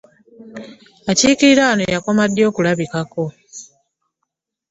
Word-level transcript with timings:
Akiikirira 1.11 1.61
wano 1.69 1.83
yakoma 1.93 2.23
ddi 2.29 2.41
okulabikako? 2.49 3.23